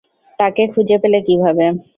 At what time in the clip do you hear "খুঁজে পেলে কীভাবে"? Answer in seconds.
0.73-1.65